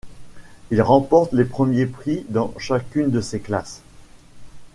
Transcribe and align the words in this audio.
Il 0.71 0.81
remporte 0.81 1.31
les 1.31 1.45
premiers 1.45 1.85
prix 1.85 2.25
dans 2.29 2.55
chacune 2.57 3.11
de 3.11 3.21
ses 3.21 3.39
classes. 3.39 3.83